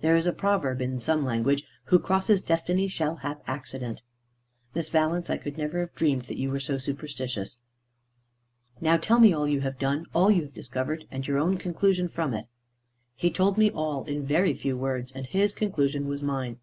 [0.00, 4.00] There is a proverb in some language, 'Who crosses destiny shall have accident.'"
[4.74, 7.58] "Miss Valence, I could never have dreamed that you were so superstitious."
[8.80, 12.08] "Now tell me all you have done, all you have discovered, and your own conclusion
[12.08, 12.46] from it."
[13.14, 16.60] He told me all in a very few words, and his conclusion was mine.